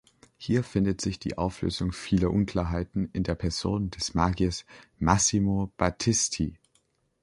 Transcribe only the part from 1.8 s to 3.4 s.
vieler Unklarheiten in der